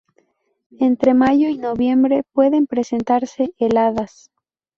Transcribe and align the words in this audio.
Entre 0.79 1.13
mayo 1.13 1.47
y 1.47 1.59
noviembre 1.59 2.23
pueden 2.33 2.65
presentarse 2.65 3.53
heladas. 3.59 4.31